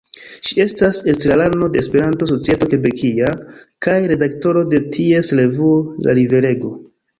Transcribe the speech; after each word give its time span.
Ŝi 0.45 0.53
estas 0.63 1.01
estrarano 1.11 1.67
de 1.75 1.79
"Esperanto-Societo 1.81 2.71
Kebekia" 2.73 3.29
kaj 3.89 3.99
redaktoro 4.15 4.67
de 4.75 4.83
ties 4.99 5.33
revuo 5.43 5.79
"La 6.09 6.19
Riverego". 6.23 6.77